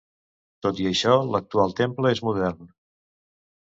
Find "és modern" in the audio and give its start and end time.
2.19-2.77